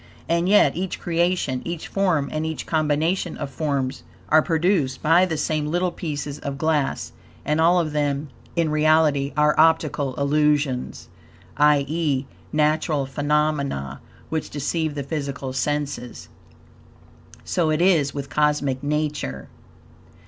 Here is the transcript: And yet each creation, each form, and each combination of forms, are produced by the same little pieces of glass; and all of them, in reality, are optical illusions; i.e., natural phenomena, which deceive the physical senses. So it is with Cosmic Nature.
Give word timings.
And 0.27 0.49
yet 0.49 0.75
each 0.75 0.99
creation, 0.99 1.61
each 1.63 1.87
form, 1.87 2.27
and 2.33 2.43
each 2.43 2.65
combination 2.65 3.37
of 3.37 3.51
forms, 3.51 4.01
are 4.29 4.41
produced 4.41 5.03
by 5.03 5.27
the 5.27 5.37
same 5.37 5.67
little 5.67 5.91
pieces 5.91 6.39
of 6.39 6.57
glass; 6.57 7.11
and 7.45 7.61
all 7.61 7.79
of 7.79 7.91
them, 7.93 8.29
in 8.55 8.71
reality, 8.71 9.31
are 9.37 9.53
optical 9.59 10.15
illusions; 10.15 11.07
i.e., 11.57 12.25
natural 12.51 13.05
phenomena, 13.05 14.01
which 14.29 14.49
deceive 14.49 14.95
the 14.95 15.03
physical 15.03 15.53
senses. 15.53 16.29
So 17.43 17.69
it 17.69 17.79
is 17.79 18.11
with 18.11 18.27
Cosmic 18.27 18.81
Nature. 18.81 19.49